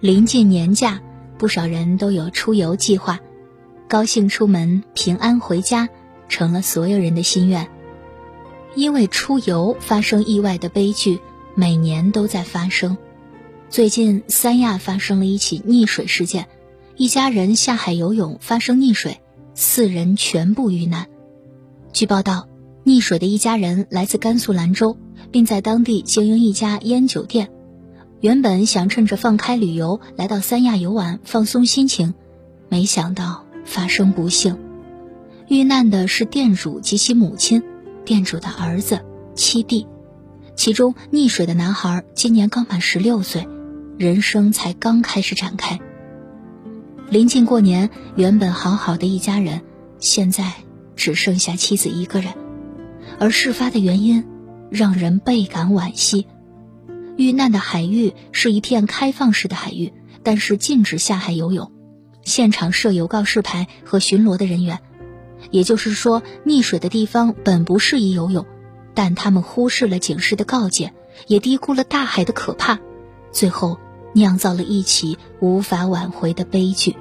[0.00, 1.02] 临近年假，
[1.38, 3.18] 不少人都有出游计划，
[3.88, 5.88] 高兴出门，平安回家，
[6.28, 7.68] 成了所有人的心愿。
[8.76, 11.18] 因为出游发生意外的悲剧，
[11.56, 12.96] 每年都在发生。
[13.70, 16.46] 最近，三亚发生了一起溺水事件，
[16.96, 19.18] 一家人下海游泳发生溺水，
[19.54, 21.08] 四人全部遇难。
[21.92, 22.46] 据报道，
[22.84, 24.96] 溺水的一家人来自甘肃兰州，
[25.32, 27.50] 并在当地经营一家烟酒店。
[28.20, 32.14] 原本想趁着放开旅游来到三亚游玩放松心情，
[32.68, 34.58] 没想到发生不幸，
[35.46, 37.62] 遇难的是店主及其母亲、
[38.04, 39.04] 店主的儿子、
[39.36, 39.86] 七弟，
[40.56, 43.46] 其中溺水的男孩今年刚满十六岁，
[43.96, 45.78] 人生才刚开始展开。
[47.08, 49.60] 临近过年，原本好好的一家人，
[50.00, 50.52] 现在
[50.96, 52.34] 只剩下妻子一个人，
[53.20, 54.24] 而事发的原因
[54.70, 56.26] 让人倍感惋惜。
[57.18, 61.72] 遇难的海域是一片开放式的海域，但是禁止下海游泳，
[62.22, 64.78] 现场设有告示牌和巡逻的人员。
[65.50, 68.46] 也就是说，溺水的地方本不适宜游泳，
[68.94, 70.92] 但他们忽视了警示的告诫，
[71.26, 72.78] 也低估了大海的可怕，
[73.32, 73.80] 最后
[74.12, 76.94] 酿造了一起无法挽回的悲剧。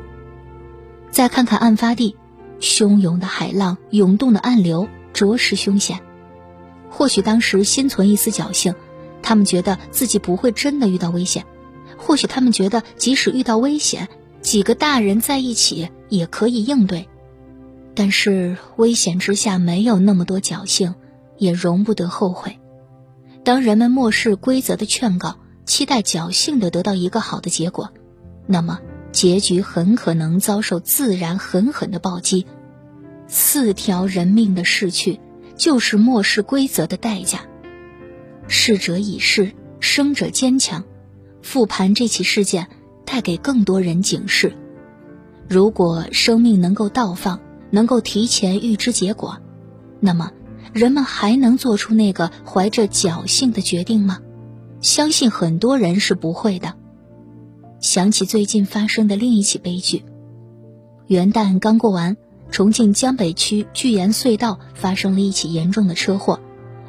[1.12, 2.16] 再看看案发地，
[2.60, 6.00] 汹涌的海浪、涌动的暗流，着实凶险。
[6.90, 8.74] 或许当时心存一丝侥幸。
[9.28, 11.46] 他们觉得自己不会真的遇到危险，
[11.98, 14.08] 或许他们觉得即使遇到危险，
[14.40, 17.10] 几个大人在一起也可以应对。
[17.94, 20.96] 但是危险之下没有那么多侥幸，
[21.38, 22.58] 也容不得后悔。
[23.44, 27.90] 当人们漠视规则的劝告，期待侥幸的得到一个好的结果，
[28.46, 28.80] 那么
[29.12, 32.46] 结局很可能遭受自然狠狠的暴击。
[33.28, 35.20] 四条人命的逝去，
[35.58, 37.42] 就是漠视规则的代价。
[38.48, 40.84] 逝者已逝，生者坚强。
[41.42, 42.68] 复盘这起事件，
[43.06, 44.54] 带给更多人警示：
[45.48, 49.38] 如果生命能够倒放，能够提前预知结果，
[50.00, 50.32] 那么
[50.74, 54.20] 人们还能做出那个怀着侥幸的决定吗？
[54.82, 56.76] 相信很多人是不会的。
[57.80, 60.04] 想起最近发生的另一起悲剧，
[61.08, 62.18] 元旦刚过完，
[62.52, 66.40] 重庆江北区巨岩隧道发生了一起严重的车祸。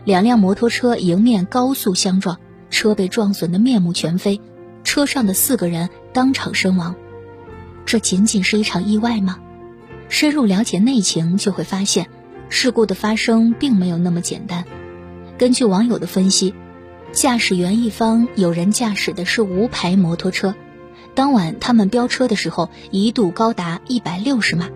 [0.08, 2.38] 两辆摩托车迎面高速相撞，
[2.70, 4.40] 车被撞损得面目全非，
[4.82, 6.94] 车上的四个人当场身亡。
[7.84, 9.38] 这仅仅是一场意外吗？
[10.08, 12.06] 深入了解内情，就会发现，
[12.48, 14.64] 事故的发生并没有那么简单。
[15.36, 16.54] 根据网友的分析，
[17.12, 20.54] 驾驶员一方有人驾驶的是无牌摩托车，
[21.14, 24.70] 当晚他们飙车的时候一度高达一百六十码，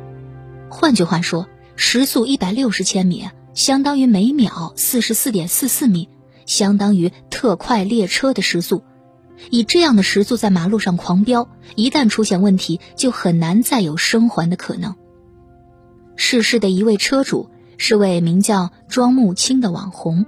[0.68, 3.30] 换句话说，时速一百六十千米。
[3.54, 6.08] 相当于每秒四十四点四四米，
[6.46, 8.82] 相当于特快列车的时速。
[9.50, 14.94] 以这样的时速在马路上狂飙，一旦出现问题，就很难再有生还的可能。
[16.14, 20.24] 逝世的一位车主是位名叫庄木青的网红，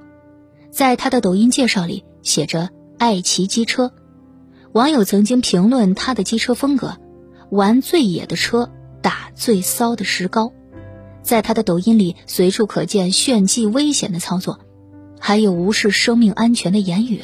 [0.71, 3.93] 在他的抖音介绍里写着“爱骑机车”。
[4.73, 6.97] 网友曾经评论他的机车风格：
[7.51, 8.71] 玩最野的车，
[9.01, 10.53] 打最骚的石膏。
[11.25, 14.61] 在他的抖音里，随处可见炫技危险的操作，
[15.19, 17.23] 还有无视生命安全的言语。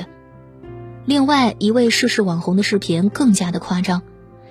[1.05, 4.03] 另外一位逝世网红的视频更加的夸张，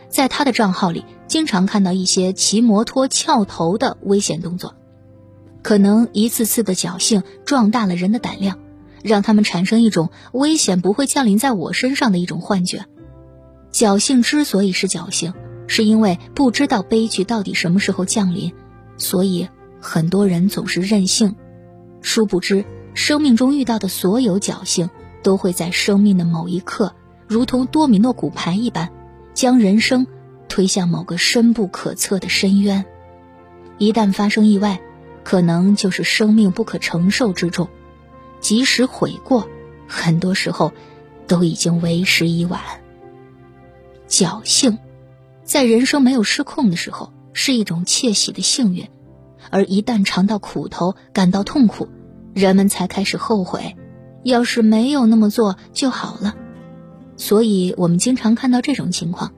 [0.08, 4.76] 在他的账号里，经常看到一些骑摩托翘头的危险动作。
[5.64, 8.60] 可能一次次的侥幸壮大了人的胆量，
[9.02, 12.86] 让他们产生一种危险不会降临在我身上的一种幻觉。
[13.72, 15.34] 侥幸之所以是侥幸，
[15.66, 18.54] 是因为不知道悲剧到底什么时候降临。
[19.00, 19.50] 所以，
[19.82, 21.36] 很多人总是任性，
[22.02, 24.90] 殊不知，生命中遇到的所有侥幸，
[25.24, 26.94] 都会在生命的某一刻，
[27.28, 28.90] 如同多米诺骨牌一般，
[29.34, 30.06] 将人生
[30.50, 32.86] 推向某个深不可测的深渊。
[33.78, 34.82] 一旦发生意外，
[35.24, 37.70] 可能就是生命不可承受之重，
[38.42, 39.48] 即使悔过，
[39.88, 40.74] 很多时候，
[41.26, 42.60] 都已经为时已晚。
[44.10, 44.78] 侥幸，
[45.46, 47.14] 在人生没有失控的时候。
[47.34, 48.88] 是一种窃喜的幸运，
[49.50, 51.88] 而一旦尝到苦头，感到痛苦，
[52.34, 53.76] 人们才开始后悔。
[54.24, 56.36] 要是没有那么做就好了。
[57.16, 59.34] 所以，我们经常看到这种情况：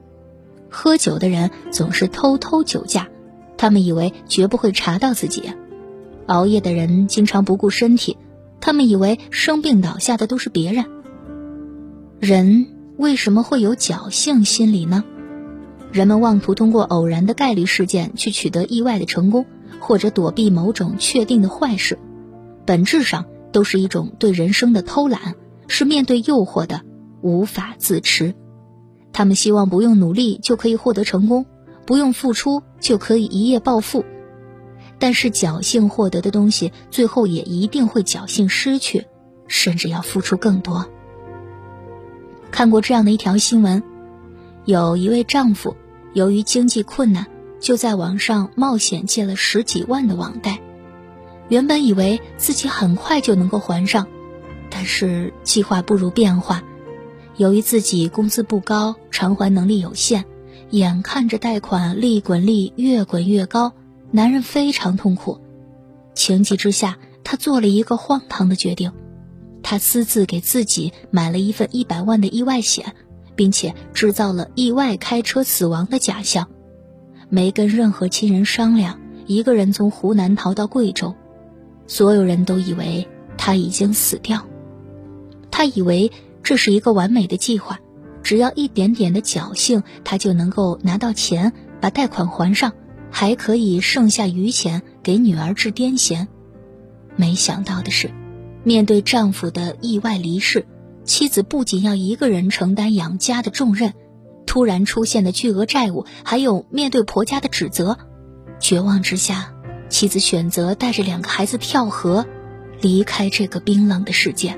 [0.69, 3.07] 喝酒的人总是偷偷酒驾，
[3.57, 5.53] 他们以为绝不会查到自己；
[6.25, 8.17] 熬夜的人经常不顾身体，
[8.59, 10.85] 他们以为生病倒下的都是别人。
[12.19, 12.67] 人
[12.97, 15.03] 为什么会有侥幸心理呢？
[15.91, 19.45] 人们妄图通过偶然的概率事件去取得意外的成功，
[19.79, 21.99] 或者躲避某种确定的坏事，
[22.65, 25.35] 本质上都是一种对人生的偷懒，
[25.67, 26.81] 是面对诱惑的
[27.21, 28.33] 无法自持。
[29.11, 31.45] 他们希望不用努力就可以获得成功，
[31.85, 34.05] 不用付出就可以一夜暴富。
[34.97, 39.07] 但是侥幸获得的东西，最后也一定会侥幸失去，
[39.47, 40.87] 甚至要付出更多。
[42.49, 43.83] 看过这样的一条新闻，
[44.63, 45.75] 有一位丈夫
[46.13, 47.27] 由于经济困难，
[47.59, 50.59] 就在网上冒险借了十几万的网贷。
[51.49, 54.07] 原本以为自己很快就能够还上，
[54.69, 56.63] 但是计划不如变化。
[57.37, 60.25] 由于自己工资不高，偿还能力有限，
[60.69, 63.73] 眼看着贷款利滚利，越滚越高。
[64.11, 65.39] 男人非常痛苦，
[66.13, 68.91] 情急之下，他做了一个荒唐的决定，
[69.63, 72.93] 他私自给自己买了一份一百万的意外险，
[73.41, 76.47] 并且制造了意外开车死亡的假象，
[77.27, 81.15] 没跟任何亲人商量，一个人从湖南逃到贵州，
[81.87, 83.07] 所有人都以为
[83.39, 84.45] 他已经死掉，
[85.49, 86.11] 他以为
[86.43, 87.79] 这是一个完美的计划，
[88.21, 92.73] 只要一点点的侥幸，他就能够拿到钱，把贷款还上。
[93.09, 96.27] 还可以剩下余钱给女儿治癫痫，
[97.15, 98.11] 没想到的是，
[98.63, 100.67] 面对丈夫的意外离世，
[101.03, 103.93] 妻子不仅要一个人承担养家的重任，
[104.45, 107.97] 突然出现的巨额债务，还有面对婆家的指责，
[108.59, 109.53] 绝望之下，
[109.89, 112.25] 妻子选择带着两个孩子跳河，
[112.79, 114.57] 离开这个冰冷的世界。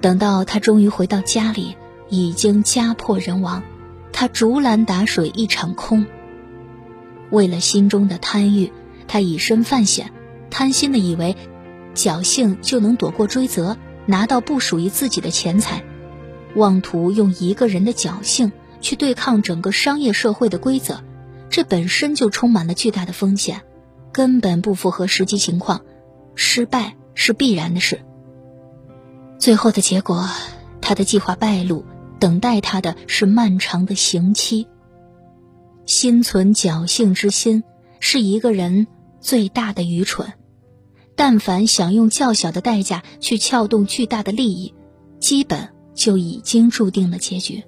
[0.00, 1.76] 等到他终于回到家里，
[2.08, 3.62] 已经家破人亡，
[4.12, 6.06] 他竹篮打水一场空。
[7.30, 8.72] 为了心中的贪欲，
[9.06, 10.10] 他以身犯险，
[10.50, 11.36] 贪心的以为
[11.94, 13.76] 侥幸就能躲过追责，
[14.10, 15.84] 拿到不属于自己的钱财，
[16.56, 21.00] 妄图用一个人的侥幸去对抗整个商业社会的规则，
[21.48, 23.62] 这本身就充满了巨大的风险，
[24.10, 25.82] 根本不符合实际情况，
[26.34, 28.00] 失败是必然的事。
[29.38, 30.28] 最后的结果，
[30.80, 31.84] 他的计划败露，
[32.18, 34.66] 等待他的是漫长的刑期。
[35.86, 37.62] 心存侥幸之心
[38.00, 38.88] 是一个人
[39.20, 40.32] 最大的愚蠢。
[41.22, 44.72] 但凡想用较小的代价去撬动巨大的利益，
[45.18, 47.62] 基本就已经注定了结局。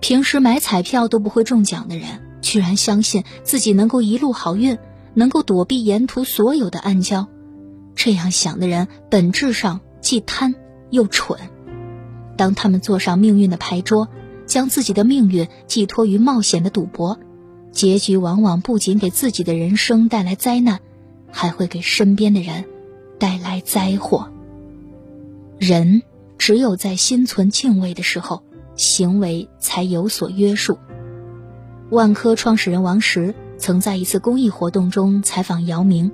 [0.00, 2.08] 平时买彩票都不会中奖的人，
[2.42, 4.76] 居然相信自己能够一路好运，
[5.14, 7.28] 能够躲避沿途所有的暗礁。
[7.94, 10.56] 这样想的人，本质上既贪
[10.90, 11.38] 又蠢。
[12.36, 14.08] 当他们坐上命运的牌桌。
[14.46, 17.20] 将自己的命运寄托于冒险的赌博，
[17.70, 20.80] 结局往往不仅给自己的人生带来灾难，
[21.30, 22.64] 还会给身边的人
[23.18, 24.30] 带来灾祸。
[25.58, 26.02] 人
[26.38, 28.42] 只有在心存敬畏的时候，
[28.74, 30.78] 行为才有所约束。
[31.90, 36.10] 万科创始人王石曾在一次公益活动中采访姚明，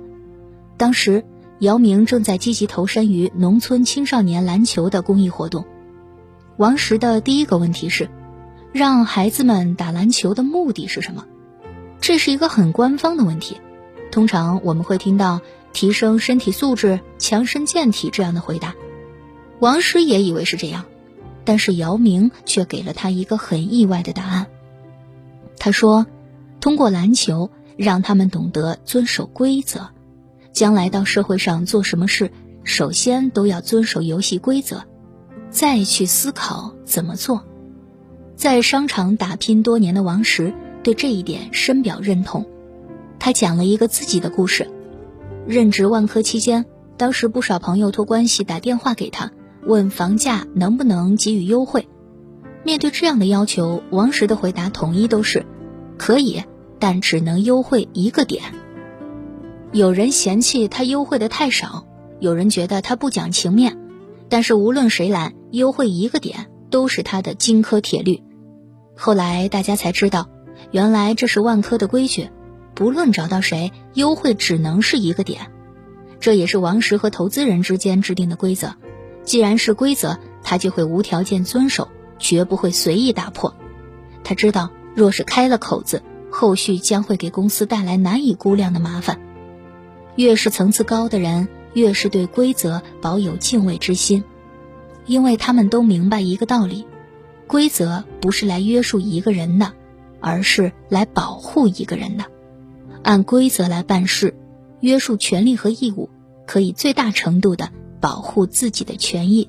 [0.77, 1.23] 当时
[1.59, 5.65] 姚明正在积极投身于农村青少年篮球的公益活动。
[6.57, 8.09] 王石的第一个问题是。
[8.73, 11.25] 让孩子们打篮球的目的是什么？
[11.99, 13.57] 这是一个很官方的问题。
[14.11, 15.41] 通常我们会听到
[15.73, 18.75] 提升身体素质、强身健体这样的回答。
[19.59, 20.85] 王石也以为是这样，
[21.43, 24.47] 但是姚明却给了他一个很意外的答案。
[25.57, 26.05] 他说
[26.61, 29.89] ：“通过篮球，让他们懂得遵守规则，
[30.53, 32.31] 将来到社会上做什么事，
[32.63, 34.83] 首先都要遵守游戏规则，
[35.49, 37.43] 再去思考怎么做。”
[38.35, 42.45] 在商场打拼多年的王石对这一点深表认同。
[43.27, 44.71] 他讲了一个自己的故事：
[45.45, 46.63] 任职万科期间，
[46.95, 49.33] 当时不少朋友托关系打电话给他，
[49.65, 51.89] 问房价能不能给予优惠。
[52.63, 55.45] 面对这样的要求，王石的回答统一都是：
[55.97, 56.41] 可以，
[56.79, 58.43] 但只能优惠一个点。
[59.73, 61.85] 有人嫌弃他优惠的太少，
[62.21, 63.77] 有人觉得他不讲情面，
[64.29, 68.23] 但是无论谁来，优惠一个点都是他的金科铁律。
[68.95, 70.29] 后来大家才知道，
[70.71, 72.29] 原来这是万科的规矩，
[72.77, 75.47] 不论找到谁，优惠只能是一个点。
[76.19, 78.75] 这也是王石和投资人之间制定的规则。
[79.23, 81.87] 既然是规则，他就会无条件遵守，
[82.19, 83.55] 绝不会随意打破。
[84.23, 89.19] 他知道，若是开了口子，后续将会给公司带来难以估量的麻烦。
[90.15, 94.23] 越是层次高的人，越是对规则保有敬畏之心，
[95.07, 96.85] 因为他们都明白一个道理。
[97.47, 99.73] 规则不是来约束一个人的，
[100.19, 102.25] 而是来保护一个人的。
[103.07, 104.35] 按规则来办事，
[104.81, 106.09] 约束权利和义务，
[106.45, 107.69] 可以最大程度的
[108.01, 109.47] 保护自己的权益。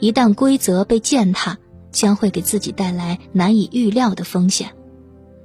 [0.00, 1.56] 一旦规则被践踏，
[1.92, 4.70] 将会给自己带来难以预料的风险。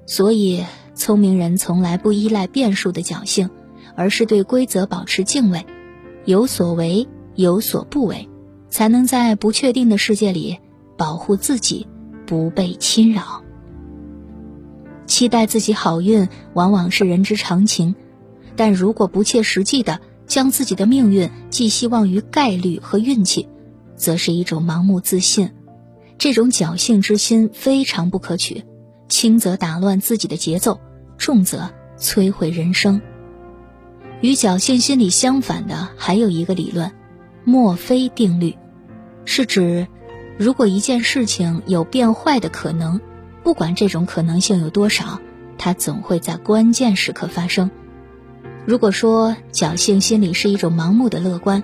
[0.08, 3.52] 所以，聪明人从来不依赖变数的侥幸，
[3.96, 5.68] 而是对规则保持敬畏，
[6.26, 8.28] 有所为，有所不为，
[8.72, 10.58] 才能在不确定的世界里。
[10.98, 11.86] 保护自己，
[12.26, 13.44] 不被侵扰。
[15.06, 17.96] 期待自己好运，往往是人之常情，
[18.56, 23.48] 但如果不切实际的将自己的命运寄希望于概率和运气，
[23.96, 25.52] 则是一种盲目自信。
[26.18, 28.64] 这种侥幸之心非常不可取，
[29.08, 30.80] 轻则打乱自己的节奏，
[31.18, 31.70] 重则
[32.00, 33.02] 摧毁人生。
[34.22, 36.92] 与侥幸心理相反的还有一个理论——
[37.46, 38.58] 墨菲定律，
[39.26, 39.88] 是指
[40.38, 43.00] 如果一件事情有变坏的可能。
[43.46, 45.20] 不管这种可能性有多少，
[45.60, 47.70] 它总会在关键时刻发生。
[48.66, 51.62] 如果说侥幸心理是一种盲目的乐观，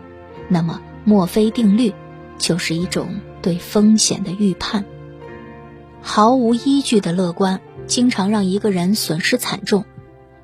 [0.48, 1.92] 那么墨菲定律
[2.38, 4.86] 就是一种对风险的预判。
[6.04, 9.84] 毫无依据的乐观，经常让一个人损失惨重。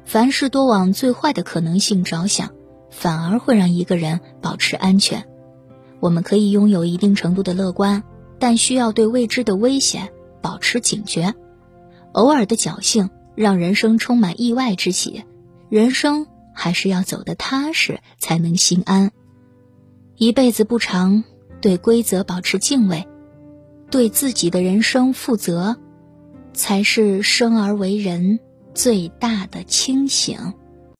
[0.05, 2.49] 凡事多往最坏的可能性着想，
[2.89, 5.25] 反而会让一个人保持安全。
[5.99, 8.01] 我们可以拥有一定程度的乐观，
[8.39, 10.09] 但需要对未知的危险。
[10.41, 11.33] 保持警觉，
[12.11, 15.23] 偶尔的侥幸让人生充满意外之喜。
[15.69, 19.11] 人生还是要走得踏实，才能心安。
[20.15, 21.23] 一辈子不长，
[21.61, 23.07] 对规则保持敬畏，
[23.91, 25.77] 对自己的人生负责，
[26.53, 28.39] 才是生而为人
[28.73, 30.53] 最大的清醒。